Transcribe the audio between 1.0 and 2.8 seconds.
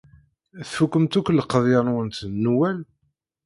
akk lqeḍyan-nwent n Newwal?